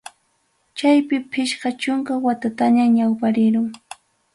Chaypi 0.77 1.15
pichqa 1.31 1.69
chunka 1.81 2.13
watatam 2.25 2.75
ñawparirun. 2.95 3.67